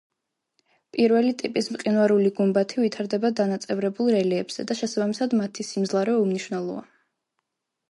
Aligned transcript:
პირველი 0.95 1.33
ტიპის 1.41 1.69
მყინვარული 1.75 2.31
გუმბათი 2.39 2.79
ვითარდება 2.85 3.31
დანაწევრებულ 3.41 4.11
რელიეფზე 4.17 4.67
და 4.73 4.81
შესაბამისად, 4.81 5.39
მათი 5.45 5.69
სიმძლავრე 5.71 6.19
უმნიშვნელოა. 6.25 6.85